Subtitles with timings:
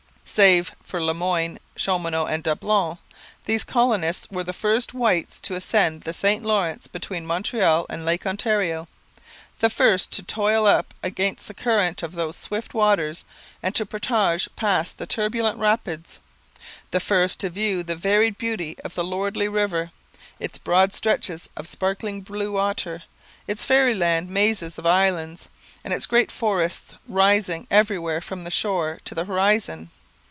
[0.33, 2.97] Save for Le Moyne, Chaumonot, and Dablon,
[3.43, 8.25] these colonists were the first whites to ascend the St Lawrence between Montreal and Lake
[8.25, 8.87] Ontario;
[9.59, 13.25] the first to toil up against the current of those swift waters
[13.61, 16.19] and to portage past the turbulent rapids;
[16.91, 19.91] the first to view the varied beauty of the lordly river,
[20.39, 23.01] its broad stretches of sparkling blue waters,
[23.49, 25.49] its fairyland mazes of islands,
[25.83, 29.89] and its great forests rising everywhere from the shore to the horizon.